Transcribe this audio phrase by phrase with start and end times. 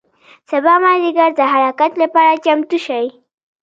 [0.49, 3.05] سبا مازدیګر د حرکت له پاره چمتو شئ.